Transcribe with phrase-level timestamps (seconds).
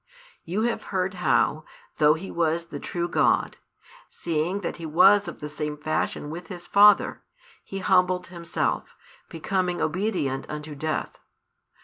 [0.43, 1.63] You have heard how,
[1.99, 3.57] though He was the true God,
[4.09, 7.21] seeing that He was of the same fashion with His Father,
[7.63, 8.95] He humbled Himself,
[9.29, 11.19] becoming obedient unto death.